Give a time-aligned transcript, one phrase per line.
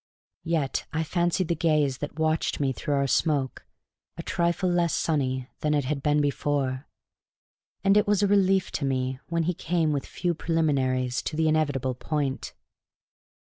[0.45, 3.67] Yet I fancied the gaze that watched me through our smoke
[4.17, 6.87] a trifle less sunny than it had been before.
[7.83, 11.47] And it was a relief to me when he came with few preliminaries to the
[11.47, 12.55] inevitable point.